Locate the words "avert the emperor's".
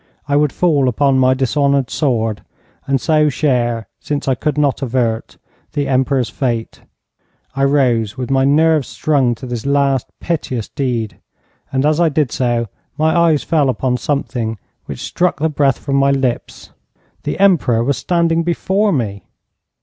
4.81-6.27